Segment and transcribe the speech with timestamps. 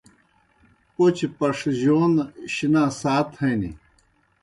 [0.93, 2.13] پوْچہ پݜجَون
[2.53, 3.71] شِنا سات ہنیْ۔